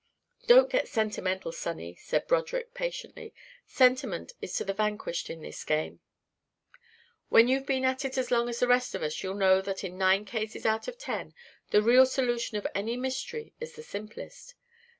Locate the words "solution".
12.07-12.57